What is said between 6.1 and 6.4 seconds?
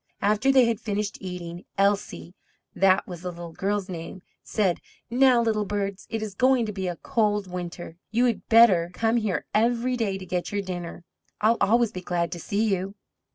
is